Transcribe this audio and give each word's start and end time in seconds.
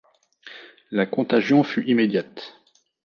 La 0.89 1.05
contagion 1.05 1.61
fut 1.61 1.83
immédiate. 1.85 2.55